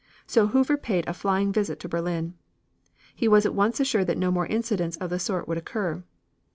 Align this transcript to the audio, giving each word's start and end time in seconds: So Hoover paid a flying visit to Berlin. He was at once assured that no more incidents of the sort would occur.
So 0.25 0.47
Hoover 0.47 0.77
paid 0.77 1.07
a 1.07 1.13
flying 1.13 1.53
visit 1.53 1.79
to 1.81 1.87
Berlin. 1.87 2.33
He 3.13 3.27
was 3.27 3.45
at 3.45 3.53
once 3.53 3.79
assured 3.79 4.07
that 4.07 4.17
no 4.17 4.31
more 4.31 4.47
incidents 4.47 4.97
of 4.97 5.11
the 5.11 5.19
sort 5.19 5.47
would 5.47 5.59
occur. 5.59 6.03